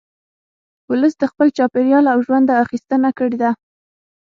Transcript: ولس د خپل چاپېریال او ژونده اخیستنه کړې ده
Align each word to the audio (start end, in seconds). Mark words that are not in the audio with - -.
ولس 0.89 1.13
د 1.19 1.23
خپل 1.31 1.47
چاپېریال 1.57 2.05
او 2.13 2.19
ژونده 2.25 2.53
اخیستنه 2.63 3.09
کړې 3.17 3.37
ده 3.41 3.51